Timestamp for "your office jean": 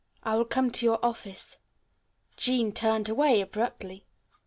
0.87-2.71